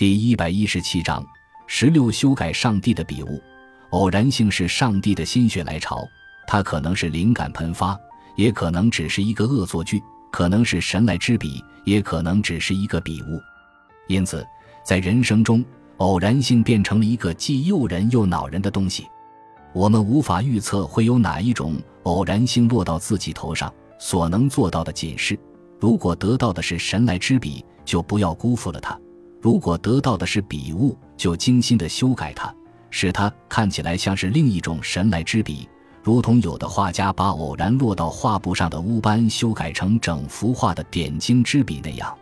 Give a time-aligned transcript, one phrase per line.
[0.00, 1.22] 第一百一十七章
[1.66, 3.38] 十六修改上帝的笔误。
[3.90, 6.08] 偶然性是上帝的心血来潮，
[6.46, 7.94] 它可能是灵感喷发，
[8.34, 10.02] 也可能只是一个恶作剧，
[10.32, 13.38] 可能是神来之笔，也可能只是一个笔误。
[14.08, 14.42] 因此，
[14.82, 15.62] 在人生中，
[15.98, 19.06] 偶然性变成了一个既诱人又恼人的东西。
[19.74, 25.38] 我们无法预测会有哪一种偶然性落到自己头上，所能做到的仅是：
[25.78, 28.98] 如果得到的是神来之笔，就不要辜负了它；
[29.40, 32.54] 如果得到的是笔误，就精心的修改它。
[32.90, 35.68] 使它看起来像是另一种神来之笔，
[36.02, 42.12] 如同有的画家把偶然落到画布上的乌斑修改成整幅画的点睛之笔那样。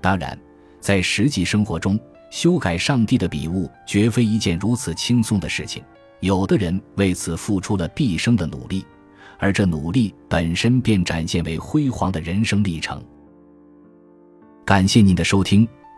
[0.00, 0.36] 当然，
[0.80, 1.98] 在实际生活中，
[2.30, 5.82] 修改上帝的笔误绝非一件如此轻松的事情。
[6.18, 8.84] 有的人为此付出了毕生的努力，
[9.38, 13.02] 而这努力本身便展现为辉煌的人生历程。
[14.64, 15.66] 感谢您的收听，